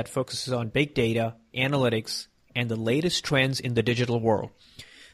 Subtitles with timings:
[0.00, 2.26] that focuses on big data, analytics,
[2.56, 4.48] and the latest trends in the digital world.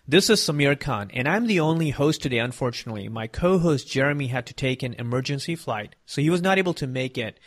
[0.06, 3.08] This is Samir Khan, and I'm the only host today, unfortunately.
[3.08, 6.74] My co host Jeremy had to take an emergency flight, so he was not able
[6.74, 7.40] to make it.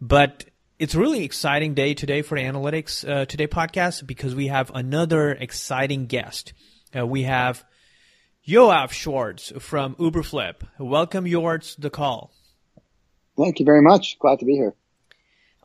[0.00, 0.46] But
[0.80, 5.30] it's a really exciting day today for Analytics uh, Today podcast because we have another
[5.30, 6.54] exciting guest.
[6.92, 7.62] Uh, we have
[8.44, 10.66] Yoav Schwartz from Uberflip.
[10.80, 12.32] Welcome, Yoav, to the call.
[13.38, 14.18] Thank you very much.
[14.18, 14.74] Glad to be here.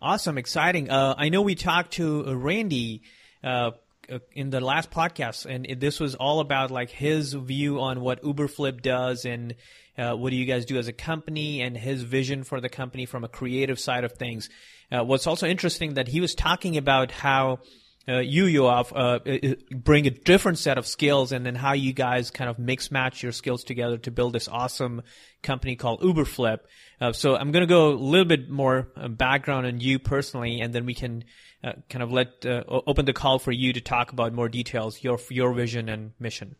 [0.01, 0.89] Awesome, exciting.
[0.89, 3.03] Uh, I know we talked to Randy
[3.41, 3.71] uh,
[4.11, 8.01] uh, in the last podcast, and it, this was all about like his view on
[8.01, 9.55] what Uberflip does and
[9.97, 13.05] uh, what do you guys do as a company, and his vision for the company
[13.05, 14.49] from a creative side of things.
[14.91, 17.59] Uh, what's also interesting that he was talking about how
[18.07, 22.29] uh, you, Yoav, uh, bring a different set of skills, and then how you guys
[22.29, 25.01] kind of mix match your skills together to build this awesome
[25.41, 26.59] company called Uberflip.
[27.01, 30.61] Uh, so I'm going to go a little bit more uh, background on you personally,
[30.61, 31.23] and then we can
[31.63, 35.03] uh, kind of let uh, open the call for you to talk about more details,
[35.03, 36.55] your your vision and mission.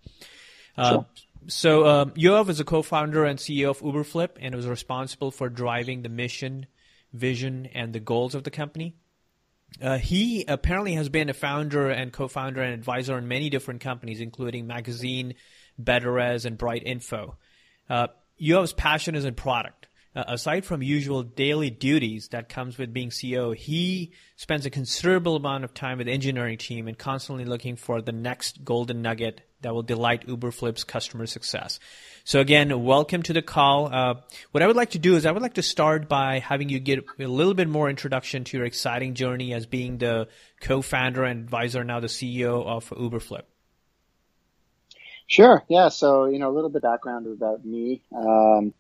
[0.78, 1.06] Sure.
[1.48, 6.02] So um, Yoav is a co-founder and CEO of Uberflip, and was responsible for driving
[6.02, 6.66] the mission,
[7.14, 8.96] vision, and the goals of the company.
[9.82, 14.22] Uh, he apparently has been a founder and co-founder and advisor in many different companies,
[14.22, 15.36] including Magazine,
[15.82, 17.36] BetterEs, and Bright Info.
[17.90, 18.08] Uh,
[18.42, 19.88] Yoav's passion is in product.
[20.16, 25.36] Uh, aside from usual daily duties that comes with being CEO, he spends a considerable
[25.36, 29.42] amount of time with the engineering team and constantly looking for the next golden nugget
[29.60, 31.80] that will delight Uberflip's customer success.
[32.24, 33.94] So again, welcome to the call.
[33.94, 34.16] Uh,
[34.52, 36.80] what I would like to do is I would like to start by having you
[36.80, 40.30] get a little bit more introduction to your exciting journey as being the
[40.62, 43.44] co-founder and advisor, now the CEO of Uberflip.
[45.28, 45.64] Sure.
[45.68, 45.90] Yeah.
[45.90, 48.04] So, you know, a little bit background about me.
[48.16, 48.74] Um,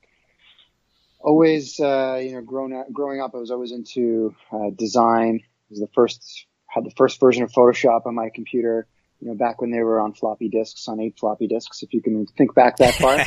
[1.25, 5.41] always, uh, you know, grown up, growing up, I was always into uh, design.
[5.43, 8.87] I was the first, had the first version of Photoshop on my computer
[9.19, 12.01] you know, back when they were on floppy disks, on eight floppy disks, if you
[12.01, 13.17] can think back that far.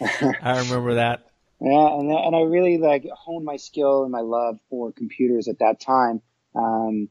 [0.42, 1.24] I remember that.
[1.60, 5.58] Yeah, and, and I really like honed my skill and my love for computers at
[5.58, 6.22] that time.
[6.54, 7.08] Um,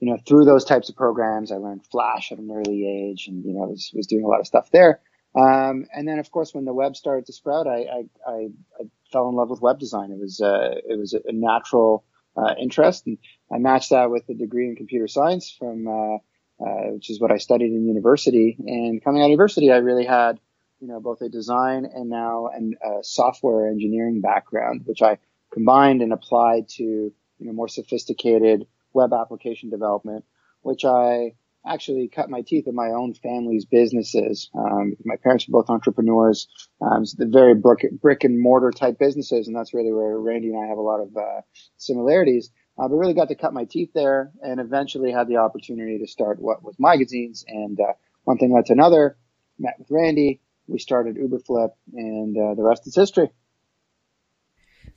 [0.00, 3.44] you know, through those types of programs, I learned Flash at an early age, and
[3.44, 5.00] you know, was was doing a lot of stuff there.
[5.34, 8.48] Um, and then, of course, when the web started to sprout, I I, I,
[8.80, 10.10] I fell in love with web design.
[10.10, 12.04] It was uh, it was a natural
[12.36, 13.18] uh, interest, and
[13.50, 16.18] I matched that with a degree in computer science from uh,
[16.62, 18.56] uh, which is what I studied in university.
[18.66, 20.38] And coming out of university, I really had,
[20.80, 25.18] you know, both a design and now a software engineering background, which I
[25.52, 30.24] combined and applied to, you know, more sophisticated web application development,
[30.60, 31.32] which I
[31.66, 34.50] actually cut my teeth in my own family's businesses.
[34.54, 36.48] Um, my parents were both entrepreneurs,
[36.80, 40.48] um, so the very brick, brick and mortar type businesses, and that's really where Randy
[40.48, 41.40] and I have a lot of uh,
[41.76, 42.50] similarities.
[42.78, 46.06] Uh, but really got to cut my teeth there and eventually had the opportunity to
[46.06, 47.44] start what was magazines.
[47.46, 47.92] And uh,
[48.24, 49.18] one thing led to another.
[49.58, 50.40] Met with Randy.
[50.66, 53.28] We started Uberflip, and uh, the rest is history.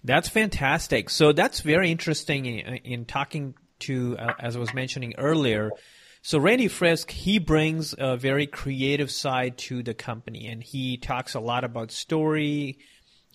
[0.05, 1.09] That's fantastic.
[1.09, 5.71] So that's very interesting in, in talking to, uh, as I was mentioning earlier.
[6.25, 11.35] So Randy Frisch, he brings a very creative side to the company, and he talks
[11.35, 12.79] a lot about story,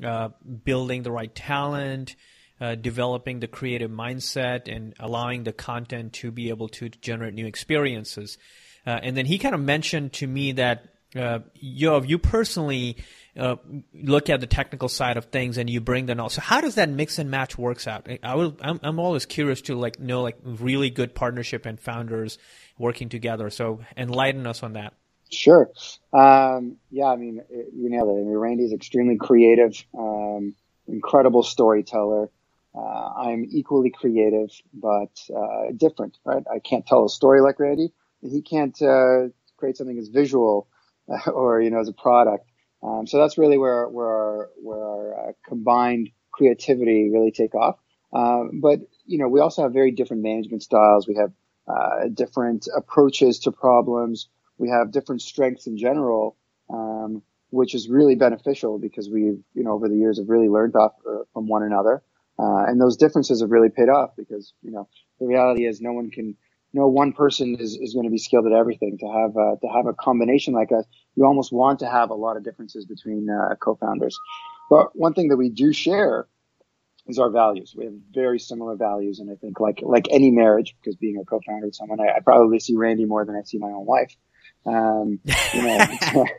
[0.04, 0.30] uh,
[0.64, 2.16] building the right talent,
[2.60, 7.46] uh, developing the creative mindset and allowing the content to be able to generate new
[7.46, 8.38] experiences.
[8.84, 12.96] Uh, and then he kind of mentioned to me that uh, you, you personally
[13.36, 13.56] uh,
[13.94, 16.28] look at the technical side of things and you bring them all.
[16.28, 18.08] So how does that mix and match works out?
[18.22, 22.38] I will, I'm, I'm always curious to like know like really good partnership and founders
[22.80, 23.50] working together.
[23.50, 24.94] So enlighten us on that.
[25.30, 25.70] Sure.
[26.12, 28.20] Um, yeah, I mean, you nailed it.
[28.20, 30.55] I mean, Randy's extremely creative, um,
[30.88, 32.31] incredible storyteller.
[32.75, 36.43] Uh, I'm equally creative, but uh, different, right?
[36.52, 37.93] I can't tell a story like Randy.
[38.22, 40.69] He can't uh, create something as visual
[41.26, 42.46] or, you know, as a product.
[42.82, 47.76] Um, so that's really where, where our, where our uh, combined creativity really take off.
[48.12, 51.06] Um, but, you know, we also have very different management styles.
[51.06, 51.32] We have
[51.70, 54.28] uh, different approaches to problems.
[54.58, 56.37] We have different strengths in general,
[56.69, 60.75] um, which is really beneficial because we've, you know, over the years have really learned
[60.76, 62.02] off uh, from one another.
[62.38, 64.88] Uh, and those differences have really paid off because, you know,
[65.20, 66.37] the reality is no one can,
[66.72, 68.99] no one person is, is going to be skilled at everything.
[68.99, 70.84] To have, to have a combination like us,
[71.17, 74.19] you almost want to have a lot of differences between uh, co-founders.
[74.70, 76.26] But one thing that we do share
[77.10, 77.74] is our values.
[77.76, 79.18] We have very similar values.
[79.20, 82.20] And I think like, like any marriage, because being a co-founder with someone, I, I
[82.20, 84.14] probably see Randy more than I see my own wife.
[84.66, 85.20] Um,
[85.54, 86.32] you know, it's,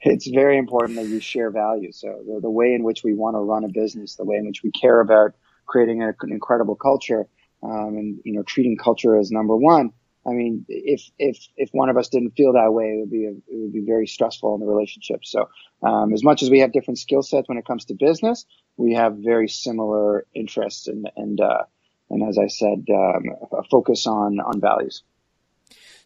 [0.00, 2.00] it's very important that you share values.
[2.00, 4.46] So the, the way in which we want to run a business, the way in
[4.46, 5.34] which we care about
[5.66, 7.28] creating a, an incredible culture
[7.62, 9.92] um, and you know treating culture as number one.
[10.26, 13.26] I mean, if if if one of us didn't feel that way, it would be
[13.26, 15.24] a, it would be very stressful in the relationship.
[15.24, 15.48] So,
[15.82, 18.44] um, as much as we have different skill sets when it comes to business,
[18.76, 21.64] we have very similar interests and and uh,
[22.10, 25.02] and as I said, um, a focus on on values.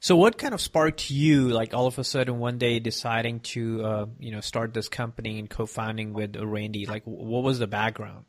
[0.00, 3.84] So, what kind of sparked you, like all of a sudden one day, deciding to
[3.84, 6.86] uh, you know start this company and co-founding with Randy?
[6.86, 8.24] Like, what was the background?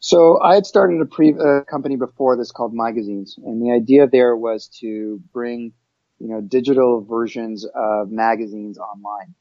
[0.00, 4.08] So I had started a pre a company before this called Magazines, and the idea
[4.08, 5.72] there was to bring,
[6.18, 9.34] you know, digital versions of magazines online.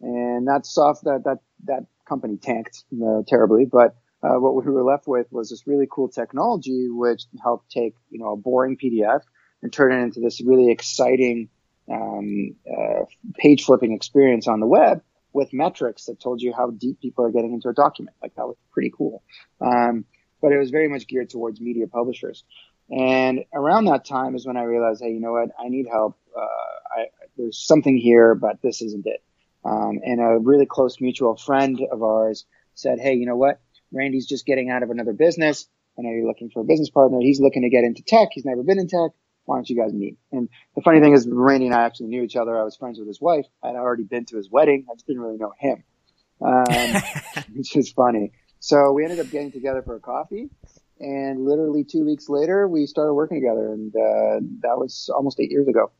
[0.00, 3.94] And that soft that that that company tanked uh, terribly, but
[4.24, 8.18] uh, what we were left with was this really cool technology which helped take you
[8.18, 9.20] know a boring PDF
[9.62, 11.48] and turn it into this really exciting
[11.88, 13.04] um, uh,
[13.38, 15.00] page flipping experience on the web
[15.32, 18.16] with metrics that told you how deep people are getting into a document.
[18.22, 19.22] Like that was pretty cool.
[19.60, 20.04] Um,
[20.40, 22.44] but it was very much geared towards media publishers.
[22.90, 25.50] And around that time is when I realized, hey, you know what?
[25.58, 26.18] I need help.
[26.36, 27.04] Uh, I,
[27.36, 29.22] there's something here, but this isn't it.
[29.64, 32.44] Um, and a really close mutual friend of ours
[32.74, 33.60] said, hey, you know what?
[33.92, 35.68] Randy's just getting out of another business.
[35.98, 37.18] I know you're looking for a business partner.
[37.20, 38.28] He's looking to get into tech.
[38.32, 39.12] He's never been in tech
[39.44, 40.18] why don't you guys meet?
[40.30, 42.58] And the funny thing is, Randy and I actually knew each other.
[42.58, 43.46] I was friends with his wife.
[43.62, 44.86] I'd already been to his wedding.
[44.90, 45.84] I just didn't really know him,
[46.44, 47.02] um,
[47.54, 48.32] which is funny.
[48.60, 50.48] So we ended up getting together for a coffee,
[51.00, 55.50] and literally two weeks later, we started working together, and uh, that was almost eight
[55.50, 55.90] years ago.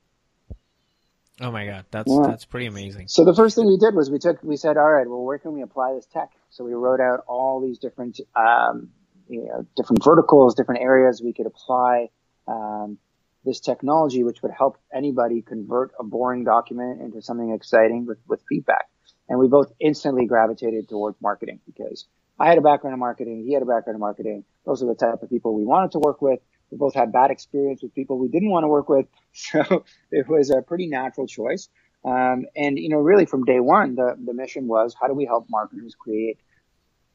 [1.41, 2.25] Oh my god, that's yeah.
[2.25, 3.09] that's pretty amazing.
[3.09, 5.39] So the first thing we did was we took we said, all right, well, where
[5.39, 6.31] can we apply this tech?
[6.51, 8.91] So we wrote out all these different um,
[9.29, 12.11] you know different verticals, different areas we could apply.
[12.47, 12.99] Um,
[13.45, 18.43] this technology, which would help anybody convert a boring document into something exciting with, with
[18.49, 18.87] feedback.
[19.29, 22.07] And we both instantly gravitated towards marketing because
[22.39, 23.45] I had a background in marketing.
[23.47, 24.45] He had a background in marketing.
[24.65, 26.41] Those are the type of people we wanted to work with.
[26.71, 29.07] We both had bad experience with people we didn't want to work with.
[29.35, 31.71] So it was a pretty natural choice.
[32.05, 35.25] Um, and, you know, really from day one, the, the mission was how do we
[35.25, 36.39] help marketers create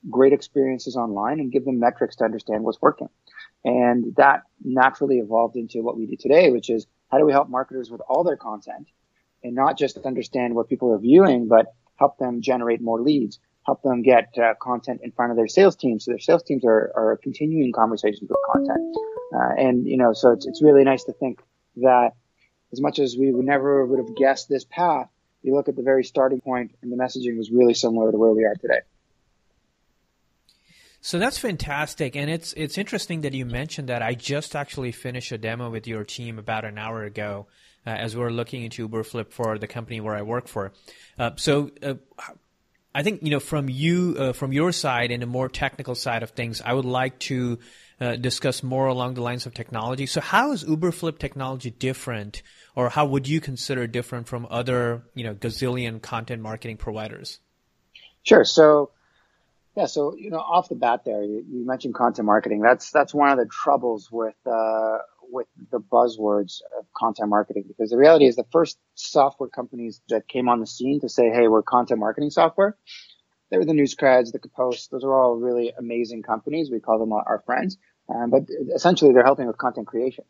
[0.09, 3.09] great experiences online and give them metrics to understand what's working.
[3.63, 7.49] And that naturally evolved into what we do today, which is how do we help
[7.49, 8.87] marketers with all their content
[9.43, 13.81] and not just understand what people are viewing, but help them generate more leads, help
[13.81, 16.05] them get uh, content in front of their sales teams.
[16.05, 18.95] So their sales teams are, are continuing conversations with content.
[19.33, 21.41] Uh, and, you know, so it's, it's really nice to think
[21.77, 22.11] that
[22.71, 25.09] as much as we would never would have guessed this path,
[25.41, 28.31] you look at the very starting point and the messaging was really similar to where
[28.31, 28.79] we are today.
[31.01, 34.01] So that's fantastic, and it's it's interesting that you mentioned that.
[34.01, 37.47] I just actually finished a demo with your team about an hour ago,
[37.85, 40.73] uh, as we are looking into Uberflip for the company where I work for.
[41.17, 41.71] Uh, so.
[41.81, 41.95] Uh,
[42.95, 46.23] I think you know from you uh, from your side and a more technical side
[46.23, 46.63] of things.
[46.65, 47.59] I would like to
[48.01, 50.07] uh, discuss more along the lines of technology.
[50.07, 52.41] So, how is Uberflip technology different,
[52.75, 57.39] or how would you consider different from other you know gazillion content marketing providers?
[58.23, 58.43] Sure.
[58.43, 58.89] So,
[59.77, 62.61] yeah, so you know, off the bat, there you, you mentioned content marketing.
[62.61, 67.91] That's that's one of the troubles with uh, with the buzzwords of content marketing because
[67.91, 71.47] the reality is the first software companies that came on the scene to say, "Hey,
[71.47, 72.75] we're content marketing software,"
[73.51, 74.89] they were the Newscreds, the Kapost.
[74.89, 76.71] Those are all really amazing companies.
[76.71, 77.77] We call them our friends,
[78.09, 80.25] um, but essentially they're helping with content creation,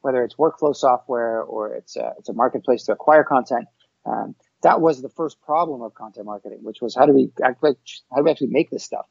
[0.00, 3.66] whether it's workflow software or it's a, it's a marketplace to acquire content.
[4.04, 7.76] Um, that was the first problem of content marketing, which was how do we actually,
[8.10, 9.06] how do we actually make this stuff?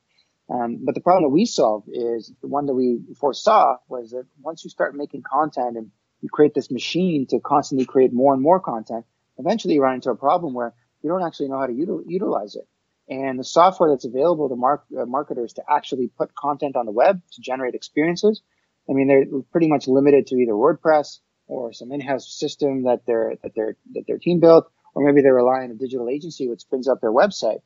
[0.50, 4.26] Um, but the problem that we solved is the one that we foresaw was that
[4.42, 5.92] once you start making content and
[6.22, 9.06] you create this machine to constantly create more and more content,
[9.38, 12.56] eventually you run into a problem where you don't actually know how to util- utilize
[12.56, 12.68] it.
[13.08, 16.92] And the software that's available to mark, uh, marketers to actually put content on the
[16.92, 18.42] web to generate experiences,
[18.90, 23.36] I mean, they're pretty much limited to either WordPress or some in-house system that their
[23.44, 26.62] that their that their team built, or maybe they rely on a digital agency which
[26.62, 27.62] spins up their website.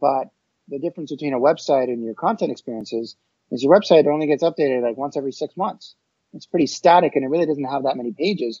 [0.00, 0.28] But
[0.68, 3.16] the difference between a website and your content experiences
[3.50, 5.94] is your website only gets updated like once every six months.
[6.34, 8.60] It's pretty static and it really doesn't have that many pages.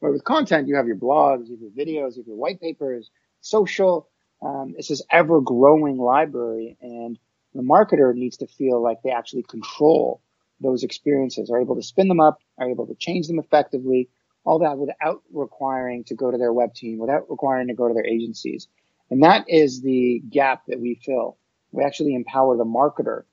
[0.00, 2.60] But with content, you have your blogs, you have your videos, you have your white
[2.60, 3.10] papers,
[3.40, 4.08] social.
[4.40, 7.18] Um, it's this ever growing library and
[7.54, 10.20] the marketer needs to feel like they actually control
[10.60, 14.08] those experiences, are able to spin them up, are able to change them effectively,
[14.48, 17.92] all that without requiring to go to their web team, without requiring to go to
[17.92, 18.66] their agencies.
[19.10, 21.36] And that is the gap that we fill.
[21.70, 23.24] We actually empower the marketer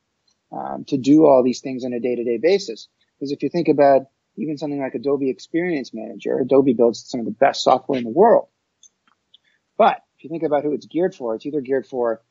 [0.52, 2.90] um, to do all these things on a day-to-day basis.
[3.14, 7.26] Because if you think about even something like Adobe Experience Manager, Adobe builds some of
[7.26, 8.50] the best software in the world.
[9.78, 12.22] But if you think about who it's geared for, it's either geared for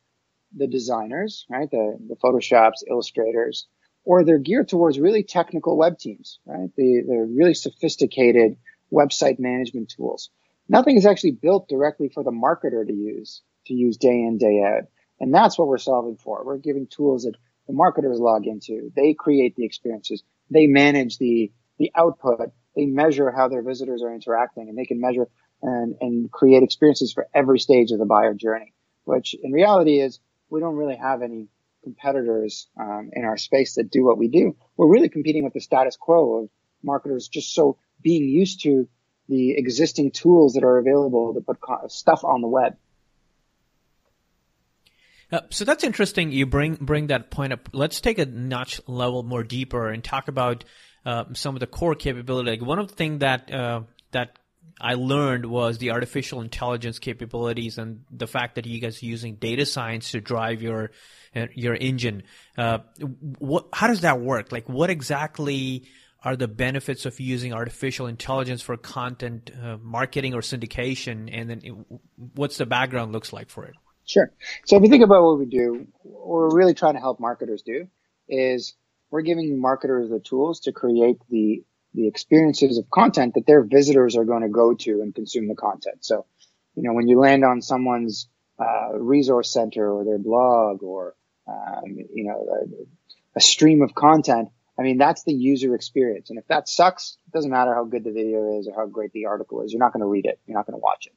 [0.55, 1.71] the designers, right?
[1.71, 3.67] The, the Photoshops, Illustrators,
[4.05, 6.69] or they're geared towards really technical web teams, right?
[6.77, 8.59] They, they're really sophisticated
[8.93, 10.31] website management tools.
[10.69, 14.63] Nothing is actually built directly for the marketer to use, to use day in, day
[14.63, 14.85] out.
[15.21, 16.45] And that's what we're solving for.
[16.45, 17.35] We're giving tools that
[17.67, 18.91] the marketers log into.
[18.95, 20.23] They create the experiences.
[20.51, 22.53] They manage the, the output.
[22.77, 25.29] They measure how their visitors are interacting and they can measure
[25.63, 28.75] and, and create experiences for every stage of the buyer journey,
[29.05, 30.19] which in reality is
[30.51, 31.49] we don't really have any
[31.83, 34.57] competitors um, in our space that do what we do.
[34.77, 36.51] We're really competing with the status quo of
[36.83, 38.89] marketers just so being used to
[39.29, 41.59] the existing tools that are available to put
[41.91, 42.77] stuff on the web.
[45.33, 46.31] Uh, so that's interesting.
[46.31, 47.69] You bring bring that point up.
[47.73, 50.65] Let's take a notch level more deeper and talk about
[51.05, 52.51] uh, some of the core capability.
[52.51, 53.81] Like one of the things that uh,
[54.13, 54.39] that
[54.81, 59.37] I learned was the artificial intelligence capabilities and the fact that you guys are using
[59.37, 60.91] data science to drive your
[61.35, 62.23] uh, your engine.
[62.57, 62.79] Uh,
[63.39, 64.53] what, how does that work?
[64.53, 65.85] Like, what exactly
[66.25, 71.29] are the benefits of using artificial intelligence for content uh, marketing or syndication?
[71.31, 71.75] And then, it,
[72.35, 73.75] what's the background looks like for it?
[74.07, 74.33] Sure.
[74.67, 77.63] So if you think about what we do, what we're really trying to help marketers
[77.63, 77.89] do
[78.29, 78.75] is
[79.11, 81.65] we're giving marketers the tools to create the
[81.95, 85.55] the experiences of content that their visitors are going to go to and consume the
[85.55, 86.05] content.
[86.05, 86.27] So,
[86.75, 88.29] you know, when you land on someone's
[88.59, 91.15] uh, resource center or their blog or
[91.47, 96.31] um, you know a, a stream of content, I mean that's the user experience.
[96.31, 99.13] And if that sucks, it doesn't matter how good the video is or how great
[99.13, 99.73] the article is.
[99.73, 100.41] You're not going to read it.
[100.47, 101.13] You're not going to watch it.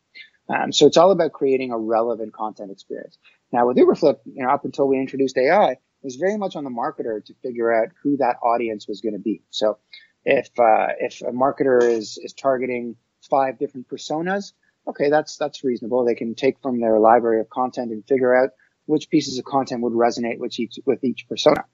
[0.50, 3.18] Um, so it's all about creating a relevant content experience.
[3.52, 6.64] Now with Uberflip, you know, up until we introduced AI, it was very much on
[6.64, 9.42] the marketer to figure out who that audience was going to be.
[9.50, 9.80] So
[10.24, 12.96] if uh, if a marketer is is targeting
[13.30, 14.54] five different personas,
[14.88, 16.06] okay, that's that's reasonable.
[16.06, 18.52] They can take from their library of content and figure out
[18.86, 21.66] which pieces of content would resonate with each with each persona.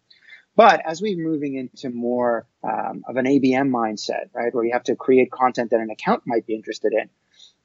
[0.56, 4.84] But as we're moving into more um, of an ABM mindset, right, where you have
[4.84, 7.10] to create content that an account might be interested in,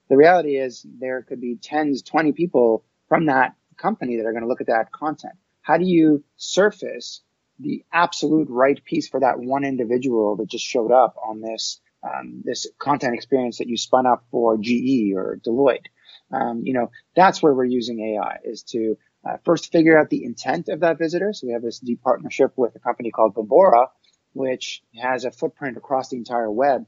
[0.08, 4.42] the reality is there could be tens, 20 people from that company that are going
[4.42, 5.34] to look at that content.
[5.60, 7.22] How do you surface
[7.58, 12.42] the absolute right piece for that one individual that just showed up on this um,
[12.44, 15.86] this content experience that you spun up for GE or Deloitte.
[16.32, 20.24] Um, you know, that's where we're using AI is to uh, first figure out the
[20.24, 21.32] intent of that visitor.
[21.32, 23.88] So we have this deep partnership with a company called Bombora,
[24.32, 26.86] which has a footprint across the entire web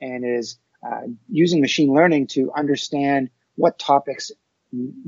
[0.00, 4.30] and is uh, using machine learning to understand what topics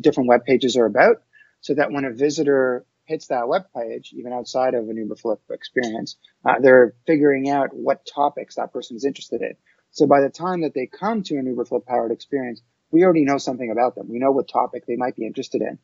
[0.01, 1.23] different web pages are about
[1.61, 6.17] so that when a visitor hits that web page, even outside of an Uberflip experience,
[6.45, 9.55] uh, they're figuring out what topics that person is interested in.
[9.91, 13.39] So by the time that they come to an Uberflip powered experience, we already know
[13.39, 14.09] something about them.
[14.09, 15.79] We know what topic they might be interested in.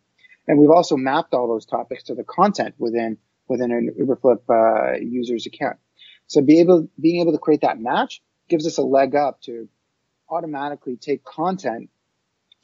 [0.47, 3.19] And we've also mapped all those topics to the content within,
[3.49, 5.77] within an Uberflip, uh, user's account.
[6.27, 9.69] So be able, being able to create that match gives us a leg up to
[10.29, 11.91] automatically take content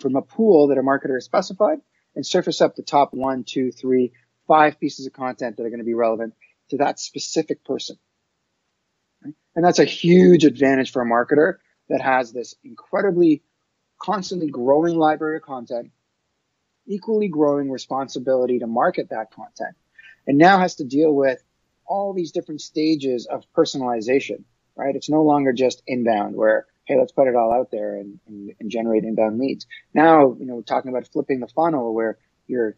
[0.01, 1.79] from a pool that a marketer has specified
[2.15, 4.13] and surface up the top one, two, three,
[4.47, 6.35] five pieces of content that are going to be relevant
[6.71, 7.97] to that specific person.
[9.23, 11.55] And that's a huge advantage for a marketer
[11.89, 13.43] that has this incredibly
[13.99, 15.91] constantly growing library of content,
[16.87, 19.77] equally growing responsibility to market that content,
[20.27, 21.43] and now has to deal with
[21.87, 24.43] all these different stages of personalization,
[24.75, 24.97] right?
[24.97, 28.53] It's no longer just inbound where, hey, let's put it all out there and, and,
[28.59, 29.67] and generate inbound leads.
[29.95, 32.77] Now, you know, we're talking about flipping the funnel where you're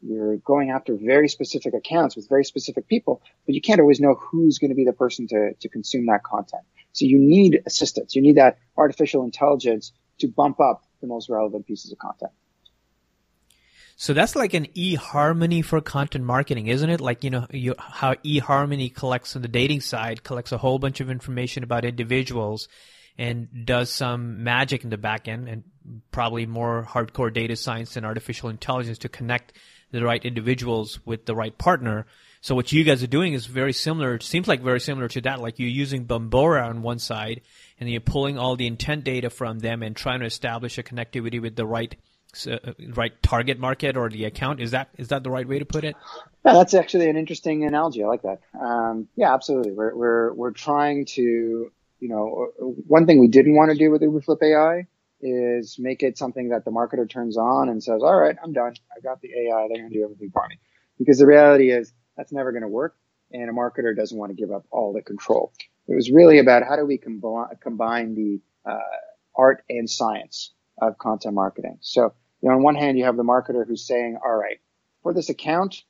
[0.00, 4.14] you're going after very specific accounts with very specific people, but you can't always know
[4.14, 6.62] who's going to be the person to, to consume that content.
[6.92, 8.14] So you need assistance.
[8.14, 12.32] You need that artificial intelligence to bump up the most relevant pieces of content.
[13.96, 17.00] So that's like an eHarmony for content marketing, isn't it?
[17.00, 21.00] Like, you know, you, how eHarmony collects on the dating side, collects a whole bunch
[21.00, 22.68] of information about individuals
[23.16, 25.62] and does some magic in the back end and
[26.10, 29.52] probably more hardcore data science and artificial intelligence to connect
[29.92, 32.06] the right individuals with the right partner.
[32.40, 34.16] So what you guys are doing is very similar.
[34.16, 35.40] It seems like very similar to that.
[35.40, 37.42] Like you're using Bombora on one side,
[37.78, 41.40] and you're pulling all the intent data from them and trying to establish a connectivity
[41.40, 41.94] with the right
[42.46, 42.58] uh,
[42.94, 44.60] right target market or the account.
[44.60, 45.96] Is that is that the right way to put it?
[46.44, 48.02] Yeah, that's actually an interesting analogy.
[48.02, 48.40] I like that.
[48.60, 49.72] Um, yeah, absolutely.
[49.72, 52.48] We're we're we're trying to you know
[52.86, 54.86] one thing we didn't want to do with Uberflip AI
[55.24, 58.74] is make it something that the marketer turns on and says, all right, I'm done.
[58.94, 59.66] I got the AI.
[59.68, 60.58] They're going to do everything for me.
[60.98, 62.94] Because the reality is that's never going to work.
[63.32, 65.52] And a marketer doesn't want to give up all the control.
[65.88, 68.78] It was really about how do we combine, combine the uh,
[69.36, 71.78] art and science of content marketing.
[71.80, 72.14] So,
[72.44, 74.58] you know, on one hand, you have the marketer who's saying, all right,
[75.02, 75.82] for this account,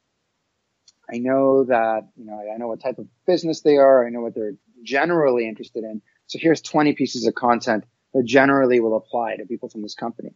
[1.13, 4.07] I know that, you know, I know what type of business they are.
[4.07, 6.01] I know what they're generally interested in.
[6.29, 10.31] So here's 20 pieces of content that generally will apply to people from this company.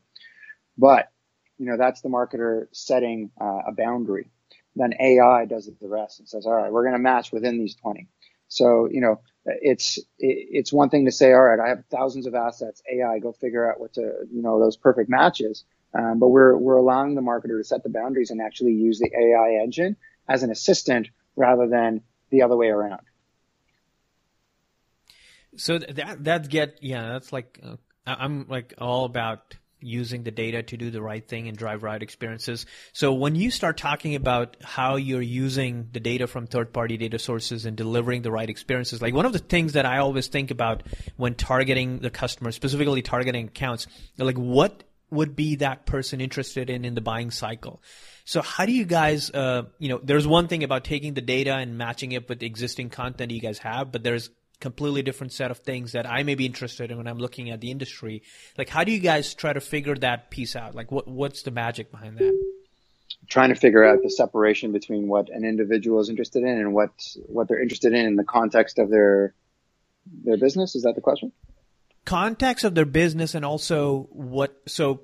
[0.77, 1.09] But,
[1.57, 4.29] you know, that's the marketer setting uh, a boundary.
[4.75, 7.77] Then AI does the rest and says, all right, we're going to match within these
[7.77, 8.09] 20.
[8.49, 12.35] So, you know, it's, it's one thing to say, all right, I have thousands of
[12.35, 12.83] assets.
[12.93, 15.65] AI, go figure out what to, you know, those perfect matches.
[15.95, 19.11] Um, but we're, we're allowing the marketer to set the boundaries and actually use the
[19.15, 19.97] AI engine
[20.29, 23.01] as an assistant rather than the other way around.
[25.57, 27.77] So that that get yeah, that's like uh,
[28.07, 32.03] I'm like all about using the data to do the right thing and drive right
[32.03, 32.67] experiences.
[32.93, 37.19] So when you start talking about how you're using the data from third party data
[37.19, 40.51] sources and delivering the right experiences, like one of the things that I always think
[40.51, 40.83] about
[41.17, 46.85] when targeting the customer, specifically targeting accounts, like what would be that person interested in
[46.85, 47.83] in the buying cycle?
[48.25, 51.55] So how do you guys, uh, you know, there's one thing about taking the data
[51.55, 54.29] and matching it with existing content you guys have, but there's
[54.61, 57.61] completely different set of things that I may be interested in when I'm looking at
[57.61, 58.23] the industry.
[58.57, 60.75] Like, how do you guys try to figure that piece out?
[60.75, 62.39] Like, what what's the magic behind that?
[63.29, 66.91] Trying to figure out the separation between what an individual is interested in and what
[67.27, 69.35] what they're interested in in the context of their
[70.25, 70.75] their business.
[70.75, 71.33] Is that the question?
[72.09, 75.03] Context of their business and also what so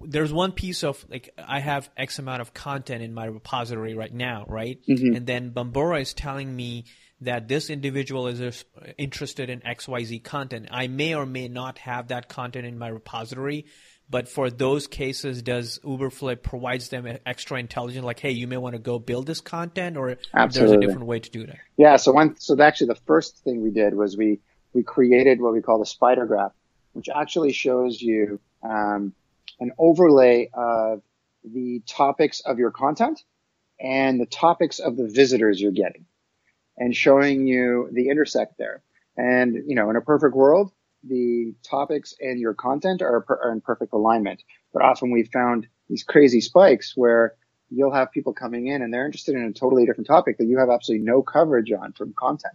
[0.00, 4.12] there's one piece of like I have X amount of content in my repository right
[4.12, 4.78] now, right?
[4.88, 5.16] Mm-hmm.
[5.16, 6.84] And then Bombora is telling me
[7.20, 8.64] that this individual is
[8.98, 10.68] interested in XYZ content.
[10.70, 13.66] I may or may not have that content in my repository,
[14.08, 18.74] but for those cases, does Uberflip provides them extra intelligence, like, hey, you may want
[18.74, 20.76] to go build this content, or Absolutely.
[20.76, 21.58] there's a different way to do that?
[21.76, 21.96] Yeah.
[21.96, 24.40] So one, so actually, the first thing we did was we
[24.76, 26.52] we created what we call the spider graph,
[26.92, 29.14] which actually shows you um,
[29.58, 31.02] an overlay of
[31.42, 33.24] the topics of your content
[33.80, 36.04] and the topics of the visitors you're getting
[36.76, 38.82] and showing you the intersect there.
[39.16, 43.62] And, you know, in a perfect world, the topics and your content are, are in
[43.62, 44.42] perfect alignment.
[44.74, 47.34] But often we've found these crazy spikes where
[47.70, 50.58] you'll have people coming in and they're interested in a totally different topic that you
[50.58, 52.54] have absolutely no coverage on from content.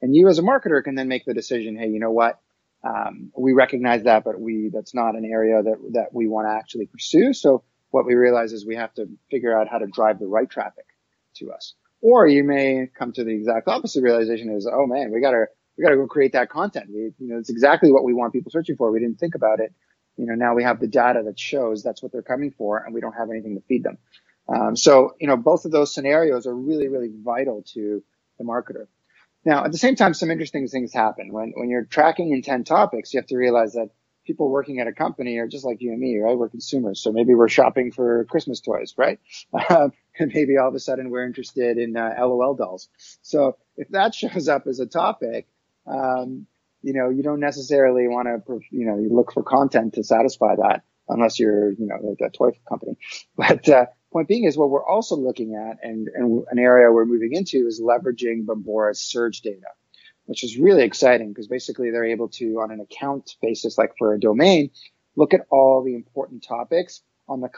[0.00, 2.38] And you as a marketer can then make the decision, hey, you know what?
[2.84, 6.52] Um, we recognize that, but we that's not an area that that we want to
[6.52, 7.32] actually pursue.
[7.32, 10.48] So what we realize is we have to figure out how to drive the right
[10.48, 10.84] traffic
[11.36, 11.74] to us.
[12.00, 15.82] Or you may come to the exact opposite realization is, oh man, we gotta we
[15.82, 16.86] gotta go create that content.
[16.88, 18.92] We, you know, it's exactly what we want people searching for.
[18.92, 19.72] We didn't think about it.
[20.16, 22.94] You know, now we have the data that shows that's what they're coming for, and
[22.94, 23.98] we don't have anything to feed them.
[24.48, 28.02] Um, so, you know, both of those scenarios are really, really vital to
[28.38, 28.86] the marketer.
[29.48, 31.32] Now, at the same time, some interesting things happen.
[31.32, 33.88] When, when you're tracking intent topics, you have to realize that
[34.26, 36.36] people working at a company are just like you and me, right?
[36.36, 37.00] We're consumers.
[37.00, 39.18] So maybe we're shopping for Christmas toys, right?
[39.70, 39.92] And
[40.34, 42.90] maybe all of a sudden we're interested in uh, LOL dolls.
[43.22, 45.46] So if that shows up as a topic,
[45.86, 46.46] um,
[46.82, 50.56] you know, you don't necessarily want to, you know, you look for content to satisfy
[50.56, 52.98] that unless you're, you know, a, a toy company.
[53.34, 57.04] But, uh, Point being is what we're also looking at and, and an area we're
[57.04, 59.68] moving into is leveraging Bombora's surge data,
[60.24, 64.14] which is really exciting because basically they're able to, on an account basis, like for
[64.14, 64.70] a domain,
[65.16, 67.50] look at all the important topics on the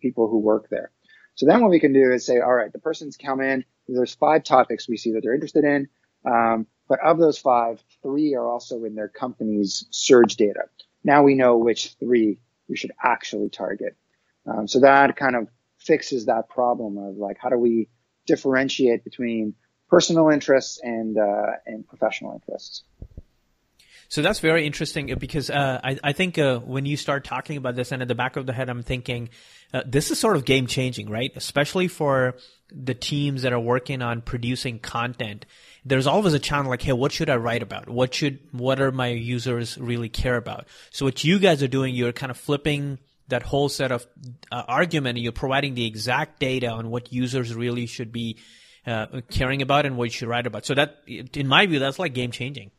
[0.00, 0.90] people who work there.
[1.36, 4.14] So then what we can do is say, all right, the person's come in, there's
[4.14, 5.88] five topics we see that they're interested in.
[6.24, 10.62] Um, but of those five, three are also in their company's surge data.
[11.04, 13.96] Now we know which three we should actually target.
[14.46, 17.88] Um, so that kind of fixes that problem of like, how do we
[18.26, 19.54] differentiate between
[19.88, 22.82] personal interests and uh, and professional interests?
[24.08, 27.56] So that's very interesting uh, because uh, I, I, think uh, when you start talking
[27.56, 29.30] about this, and at the back of the head, I'm thinking
[29.74, 31.32] uh, this is sort of game changing, right?
[31.34, 32.36] Especially for
[32.70, 35.46] the teams that are working on producing content.
[35.84, 37.88] There's always a challenge like, hey, what should I write about?
[37.88, 40.66] What should what are my users really care about?
[40.90, 44.06] So what you guys are doing, you're kind of flipping that whole set of
[44.52, 48.38] uh, argument, you're providing the exact data on what users really should be
[48.86, 50.64] uh, caring about and what you should write about.
[50.64, 52.70] So that, in my view, that's like game changing.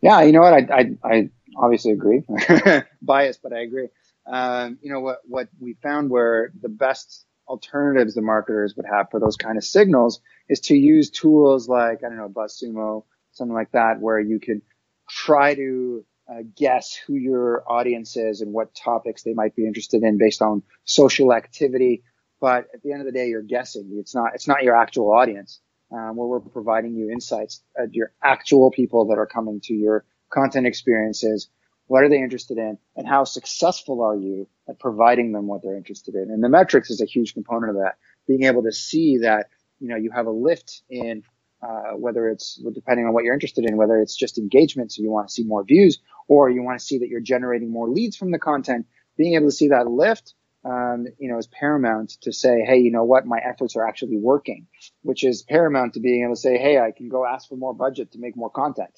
[0.00, 0.54] Yeah, you know what?
[0.54, 2.22] I, I, I obviously agree.
[3.02, 3.88] Biased, but I agree.
[4.26, 5.18] Um, you know what?
[5.26, 9.64] What we found where the best alternatives the marketers would have for those kind of
[9.64, 14.38] signals is to use tools like I don't know BuzzSumo, something like that, where you
[14.38, 14.62] could
[15.08, 20.02] try to uh, guess who your audience is and what topics they might be interested
[20.02, 22.04] in based on social activity.
[22.40, 23.96] But at the end of the day, you're guessing.
[23.98, 25.60] It's not, it's not your actual audience.
[25.92, 30.04] Um, where we're providing you insights at your actual people that are coming to your
[30.32, 31.48] content experiences.
[31.90, 35.76] what are they interested in, and how successful are you at providing them what they're
[35.76, 36.30] interested in.
[36.30, 37.96] And the metrics is a huge component of that.
[38.28, 39.48] Being able to see that
[39.80, 41.24] you know you have a lift in
[41.62, 45.10] uh, whether it's depending on what you're interested in, whether it's just engagement, so you
[45.10, 48.16] want to see more views, or you want to see that you're generating more leads
[48.16, 48.86] from the content.
[49.16, 52.90] Being able to see that lift um, you know, is paramount to say, hey, you
[52.90, 54.66] know what, my efforts are actually working,
[55.02, 57.74] which is paramount to being able to say, hey, I can go ask for more
[57.74, 58.90] budget to make more content.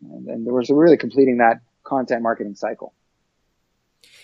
[0.00, 2.94] And, and was really completing that content marketing cycle.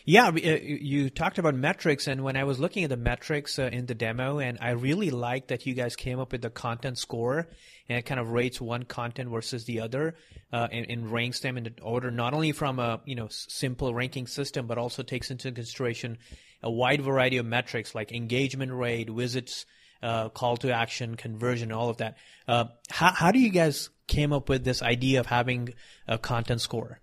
[0.09, 3.65] Yeah, uh, you talked about metrics, and when I was looking at the metrics uh,
[3.65, 6.97] in the demo, and I really liked that you guys came up with the content
[6.97, 7.47] score,
[7.91, 10.15] and it kind of rates one content versus the other,
[10.51, 13.93] uh, and, and, ranks them in the order, not only from a you know simple
[13.93, 16.17] ranking system, but also takes into consideration
[16.63, 19.67] a wide variety of metrics like engagement rate, visits,
[20.03, 22.17] uh, call to action, conversion, all of that.
[22.47, 25.75] Uh, how, how do you guys came up with this idea of having
[26.07, 26.99] a content score?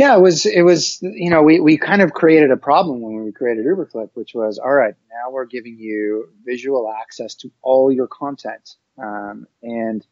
[0.00, 3.22] Yeah, it was, it was, you know, we, we kind of created a problem when
[3.22, 7.92] we created Uberflip, which was, all right, now we're giving you visual access to all
[7.92, 8.76] your content.
[8.96, 10.02] Um, and,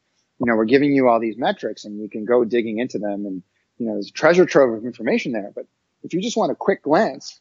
[0.40, 3.24] you know, we're giving you all these metrics and you can go digging into them
[3.24, 3.42] and,
[3.79, 5.53] you know, there's a treasure trove of information there.
[5.55, 5.64] But
[6.03, 7.40] if you just want a quick glance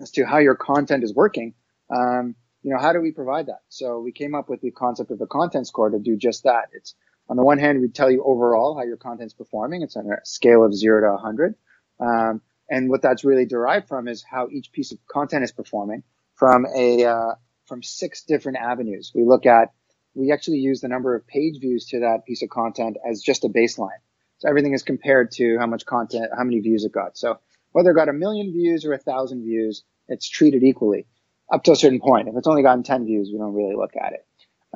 [0.00, 1.54] as to how your content is working,
[1.96, 3.60] um, you know, how do we provide that?
[3.68, 6.70] So we came up with the concept of a content score to do just that.
[6.72, 6.96] It's
[7.28, 9.82] on the one hand, we tell you overall how your content's performing.
[9.82, 11.54] It's on a scale of zero to 100.
[12.00, 16.02] Um, and what that's really derived from is how each piece of content is performing
[16.34, 17.34] from a uh,
[17.66, 19.12] from six different avenues.
[19.14, 19.72] We look at
[20.14, 23.44] we actually use the number of page views to that piece of content as just
[23.44, 24.00] a baseline.
[24.38, 27.16] So everything is compared to how much content, how many views it got.
[27.16, 27.38] So
[27.72, 31.06] whether it got a million views or a thousand views, it's treated equally
[31.52, 32.28] up to a certain point.
[32.28, 34.26] If it's only gotten 10 views, we don't really look at it.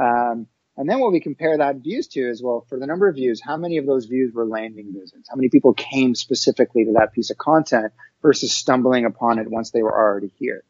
[0.01, 0.47] Um,
[0.81, 3.39] and then what we compare that views to is, well, for the number of views,
[3.45, 5.29] how many of those views were landing visits?
[5.29, 9.73] How many people came specifically to that piece of content versus stumbling upon it once
[9.73, 10.65] they were already here?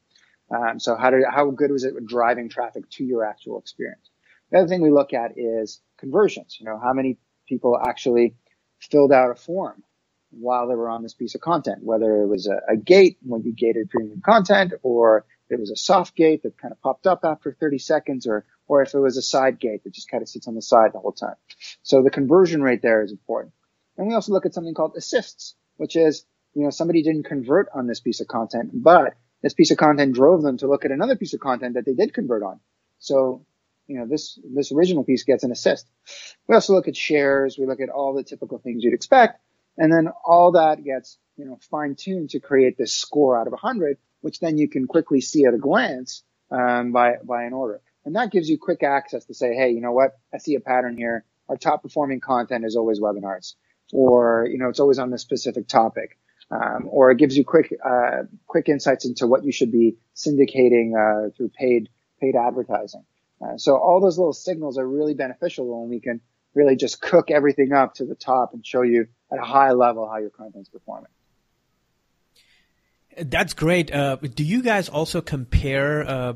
[0.51, 4.11] Um, so how did, how good was it driving traffic to your actual experience?
[4.51, 6.57] The other thing we look at is conversions.
[6.59, 7.19] You know, how many
[7.49, 8.35] people actually
[8.81, 9.85] filled out a form
[10.33, 13.43] while they were on this piece of content, whether it was a, a gate when
[13.45, 17.21] you gated premium content or it was a soft gate that kind of popped up
[17.25, 20.29] after 30 seconds or, or if it was a side gate that just kind of
[20.29, 21.35] sits on the side the whole time.
[21.83, 23.53] So the conversion rate there is important.
[23.99, 27.67] And we also look at something called assists, which is, you know, somebody didn't convert
[27.75, 30.93] on this piece of content, but this piece of content drove them to look at
[30.93, 32.61] another piece of content that they did convert on.
[33.01, 33.45] So,
[33.89, 35.89] you know, this, this original piece gets an assist.
[36.47, 37.59] We also look at shares.
[37.59, 39.41] We look at all the typical things you'd expect.
[39.79, 43.53] And then all that gets, you know, fine tuned to create this score out of
[43.53, 47.81] 100, which then you can quickly see at a glance um, by, by an order.
[48.05, 50.19] And that gives you quick access to say, hey, you know what?
[50.33, 51.25] I see a pattern here.
[51.49, 53.55] Our top performing content is always webinars
[53.93, 56.19] or, you know, it's always on this specific topic.
[56.53, 60.95] Um, or it gives you quick, uh, quick insights into what you should be syndicating,
[60.97, 61.89] uh, through paid,
[62.21, 63.05] paid advertising.
[63.41, 66.21] Uh, so all those little signals are really beneficial when we can
[66.55, 70.09] really just cook everything up to the top and show you at a high level
[70.09, 71.11] how your content's performing.
[73.17, 73.93] That's great.
[73.93, 76.35] Uh, do you guys also compare uh,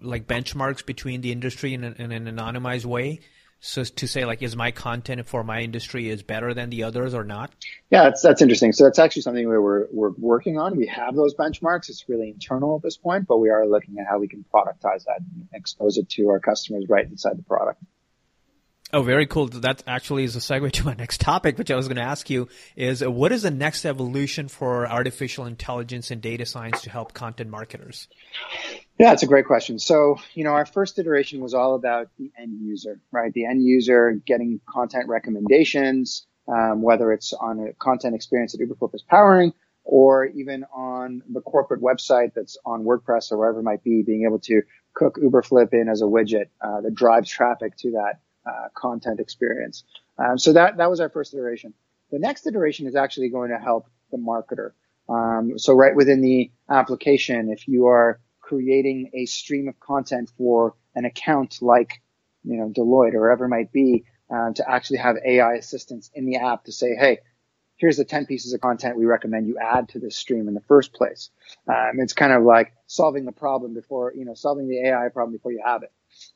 [0.00, 3.20] like benchmarks between the industry in, in, an anonymized way?
[3.60, 7.12] So to say like, is my content for my industry is better than the others
[7.12, 7.52] or not?
[7.90, 8.72] Yeah, that's that's interesting.
[8.72, 10.76] So that's actually something we're we're working on.
[10.76, 11.90] We have those benchmarks.
[11.90, 15.04] It's really internal at this point, but we are looking at how we can productize
[15.04, 17.82] that and expose it to our customers right inside the product.
[18.92, 19.46] Oh, very cool.
[19.46, 22.28] That actually is a segue to my next topic, which I was going to ask
[22.28, 27.12] you is what is the next evolution for artificial intelligence and data science to help
[27.12, 28.08] content marketers?
[29.00, 29.78] Yeah, it's a great question.
[29.78, 33.32] So, you know, our first iteration was all about the end user, right?
[33.32, 38.94] The end user getting content recommendations, um, whether it's on a content experience that Uberflip
[38.94, 43.82] is powering or even on the corporate website that's on WordPress or wherever it might
[43.82, 44.60] be, being able to
[44.92, 49.82] cook Uberflip in as a widget uh, that drives traffic to that uh, content experience.
[50.18, 51.72] Um, so that that was our first iteration.
[52.10, 54.72] The next iteration is actually going to help the marketer.
[55.08, 60.74] Um, so right within the application, if you are creating a stream of content for
[60.96, 62.02] an account like
[62.42, 66.26] you know Deloitte or whatever it might be, uh, to actually have AI assistance in
[66.26, 67.18] the app to say, hey,
[67.76, 70.60] here's the 10 pieces of content we recommend you add to this stream in the
[70.62, 71.30] first place.
[71.68, 75.32] Um, it's kind of like solving the problem before, you know, solving the AI problem
[75.32, 75.92] before you have it.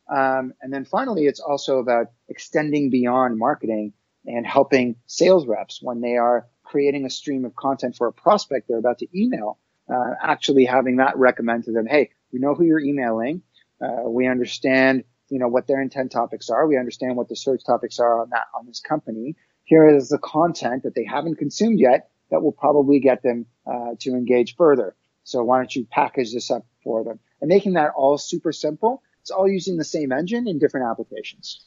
[0.09, 3.93] Um, and then finally, it's also about extending beyond marketing
[4.25, 8.69] and helping sales reps when they are creating a stream of content for a prospect
[8.69, 9.59] they're about to email,
[9.93, 13.43] uh, actually having that recommend to them, hey, we know who you're emailing.
[13.81, 16.67] Uh, we understand, you know, what their intent topics are.
[16.67, 19.37] We understand what the search topics are on that, on this company.
[19.65, 23.93] Here is the content that they haven't consumed yet that will probably get them uh,
[24.01, 24.95] to engage further.
[25.25, 27.19] So why don't you package this up for them?
[27.41, 29.03] And making that all super simple.
[29.23, 31.65] It's all using the same engine in different applications.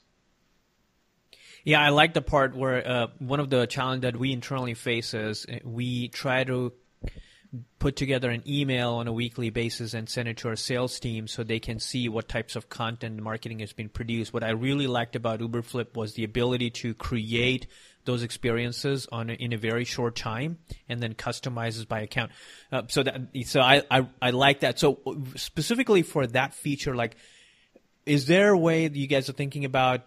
[1.63, 5.13] Yeah, I like the part where uh, one of the challenge that we internally face
[5.13, 6.71] is uh, we try to
[7.79, 11.27] put together an email on a weekly basis and send it to our sales team
[11.27, 14.33] so they can see what types of content marketing has been produced.
[14.33, 17.67] What I really liked about Uberflip was the ability to create
[18.05, 20.57] those experiences on in a very short time
[20.89, 22.31] and then customizes by account.
[22.71, 24.79] Uh, so that so I, I I like that.
[24.79, 24.99] So
[25.35, 27.15] specifically for that feature, like,
[28.05, 30.01] is there a way that you guys are thinking about?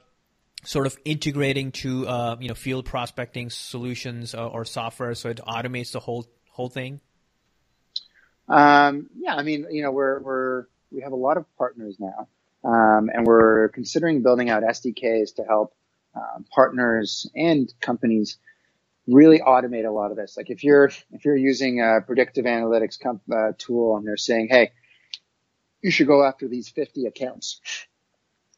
[0.62, 5.40] sort of integrating to uh, you know field prospecting solutions uh, or software so it
[5.48, 7.00] automates the whole whole thing
[8.50, 12.28] um, yeah, I mean, you know, we're, we're, we have a lot of partners now,
[12.64, 15.74] um, and we're considering building out SDKs to help
[16.14, 18.38] uh, partners and companies
[19.06, 20.36] really automate a lot of this.
[20.36, 24.48] Like if you're if you're using a predictive analytics comp, uh, tool and they're saying,
[24.50, 24.72] hey,
[25.82, 27.60] you should go after these 50 accounts,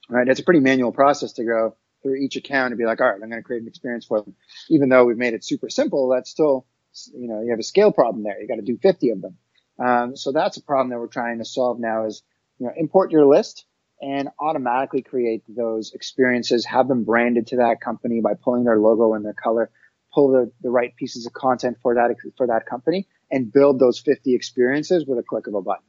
[0.09, 0.27] right?
[0.29, 3.21] It's a pretty manual process to go through each account and be like, all right,
[3.23, 4.35] I'm going to create an experience for them.
[4.71, 6.67] Even though we've made it super simple, that's still,
[7.15, 8.41] you know, you have a scale problem there.
[8.41, 9.37] You got to do 50 of them.
[9.83, 12.23] Um, so that's a problem that we're trying to solve now is,
[12.59, 13.67] you know, import your list
[14.01, 19.15] and automatically create those experiences, have them branded to that company by pulling their logo
[19.15, 19.71] and their color,
[20.15, 23.99] pull the, the right pieces of content for that, for that company and build those
[23.99, 25.85] 50 experiences with a click of a button.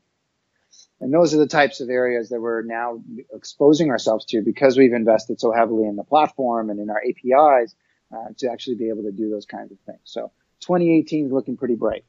[1.00, 3.02] And those are the types of areas that we're now
[3.34, 7.76] exposing ourselves to because we've invested so heavily in the platform and in our APIs
[8.12, 10.00] uh, to actually be able to do those kinds of things.
[10.06, 12.06] So 2018 is looking pretty bright.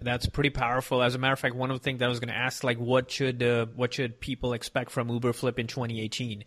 [0.00, 1.02] That's pretty powerful.
[1.02, 2.64] As a matter of fact, one of the things that I was going to ask,
[2.64, 6.44] like, what should uh, what should people expect from Uberflip in 2018?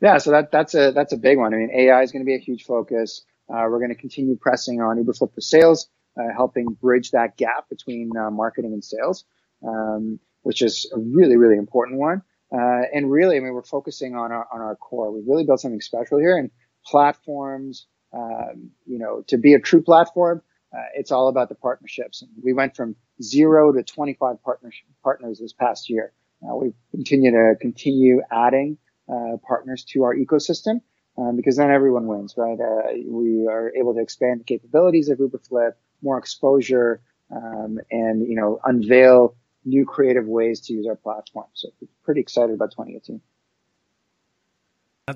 [0.00, 1.54] Yeah, so that that's a that's a big one.
[1.54, 3.24] I mean, AI is going to be a huge focus.
[3.48, 7.68] Uh, we're going to continue pressing on Uberflip for sales, uh, helping bridge that gap
[7.70, 9.24] between uh, marketing and sales,
[9.66, 12.22] um, which is a really really important one.
[12.52, 15.10] Uh, and really, I mean, we're focusing on our on our core.
[15.10, 16.50] We've really built something special here, and
[16.84, 17.86] platforms.
[18.14, 20.42] Um, you know, to be a true platform,
[20.74, 22.24] uh, it's all about the partnerships.
[22.42, 26.12] We went from zero to 25 partners partners this past year.
[26.42, 30.80] Uh, we continue to continue adding uh, partners to our ecosystem
[31.18, 32.58] um, because then everyone wins, right?
[32.58, 38.36] Uh, we are able to expand the capabilities of Uberflip, more exposure, um, and you
[38.36, 41.46] know unveil new creative ways to use our platform.
[41.54, 41.68] So
[42.04, 43.20] pretty excited about 2018.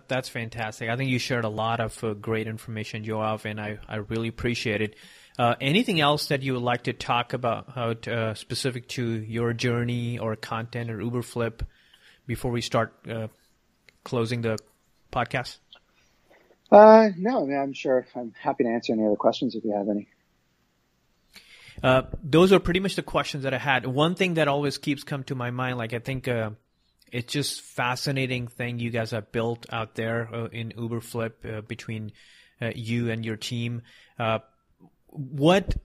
[0.08, 0.88] That's fantastic.
[0.90, 4.28] I think you shared a lot of uh, great information, Yoav, and I, I really
[4.28, 4.96] appreciate it.
[5.38, 10.18] Uh, anything else that you would like to talk about, uh, specific to your journey
[10.18, 11.60] or content or Uberflip
[12.26, 13.28] before we start uh,
[14.02, 14.58] closing the
[15.12, 15.58] podcast?
[16.70, 19.72] Uh, no, I mean, I'm sure I'm happy to answer any other questions if you
[19.72, 20.08] have any.
[21.82, 23.86] Uh, those are pretty much the questions that I had.
[23.86, 26.50] One thing that always keeps come to my mind, like I think uh,
[27.12, 32.12] it's just fascinating thing you guys have built out there uh, in Uberflip uh, between
[32.60, 33.82] uh, you and your team.
[35.08, 35.76] What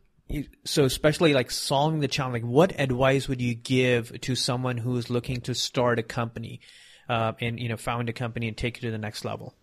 [0.64, 4.96] so especially like solving the challenge like what advice would you give to someone who
[4.96, 6.62] is looking to start a company
[7.10, 9.54] uh, and you know found a company and take it to the next level?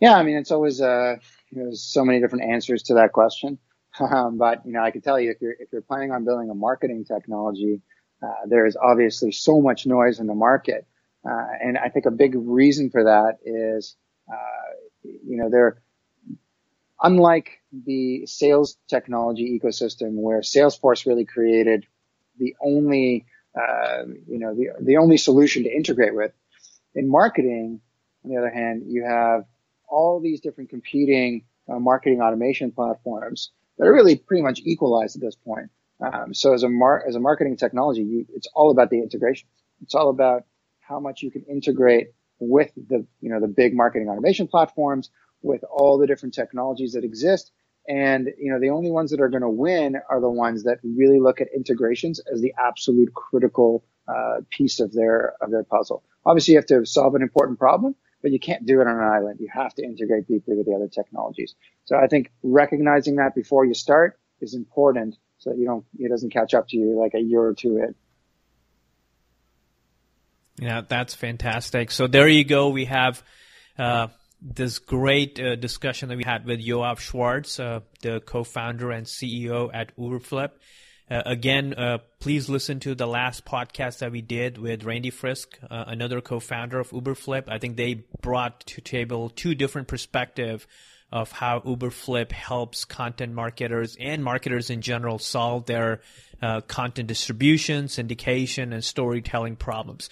[0.00, 1.16] Yeah i mean it's always uh
[1.52, 3.58] there's so many different answers to that question.
[4.00, 6.50] Um, but you know i can tell you if you're if you're planning on building
[6.50, 7.80] a marketing technology
[8.20, 10.84] uh, there is obviously so much noise in the market.
[11.24, 13.96] Uh, and i think a big reason for that is
[14.28, 14.72] uh,
[15.04, 15.80] you know there
[17.04, 21.86] unlike the sales technology ecosystem where Salesforce really created
[22.38, 26.32] the only, uh, you know, the, the only solution to integrate with.
[26.94, 27.80] In marketing,
[28.24, 29.44] on the other hand, you have
[29.86, 35.22] all these different competing uh, marketing automation platforms that are really pretty much equalized at
[35.22, 35.70] this point.
[36.00, 39.46] Um, so as a mar- as a marketing technology, you, it's all about the integration.
[39.82, 40.44] It's all about
[40.80, 45.10] how much you can integrate with the you know the big marketing automation platforms
[45.44, 47.52] with all the different technologies that exist.
[47.86, 50.78] And, you know, the only ones that are going to win are the ones that
[50.82, 56.02] really look at integrations as the absolute critical uh, piece of their, of their puzzle.
[56.24, 59.04] Obviously, you have to solve an important problem, but you can't do it on an
[59.04, 59.36] island.
[59.38, 61.54] You have to integrate deeply with the other technologies.
[61.84, 66.08] So I think recognizing that before you start is important so that you don't, it
[66.08, 67.94] doesn't catch up to you like a year or two in.
[70.58, 71.90] Yeah, that's fantastic.
[71.90, 72.70] So there you go.
[72.70, 73.22] We have,
[73.78, 74.08] uh,
[74.44, 79.70] this great uh, discussion that we had with Yoav Schwartz, uh, the co-founder and CEO
[79.72, 80.50] at Uberflip.
[81.10, 85.44] Uh, again, uh, please listen to the last podcast that we did with Randy Frisch,
[85.70, 87.44] uh, another co-founder of Uberflip.
[87.48, 90.66] I think they brought to table two different perspectives
[91.10, 96.00] of how Uberflip helps content marketers and marketers in general solve their
[96.42, 100.10] uh, content distribution, syndication, and storytelling problems.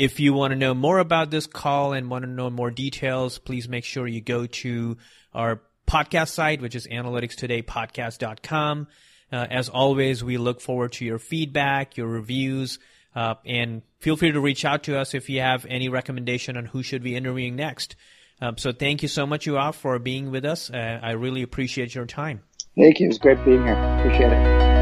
[0.00, 3.36] If you want to know more about this call and want to know more details,
[3.36, 4.96] please make sure you go to
[5.34, 8.86] our podcast site, which is analyticstodaypodcast.com.
[9.30, 12.78] Uh, as always, we look forward to your feedback, your reviews,
[13.14, 16.64] uh, and feel free to reach out to us if you have any recommendation on
[16.64, 17.94] who should be interviewing next.
[18.40, 20.70] Um, so thank you so much, you all, for being with us.
[20.70, 22.40] Uh, I really appreciate your time.
[22.74, 23.04] Thank you.
[23.04, 23.74] It was great being here.
[23.74, 24.79] Appreciate it.